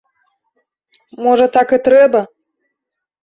Можа 1.25 1.45
так 1.57 1.67
і 1.77 1.81
трэба? 1.87 2.21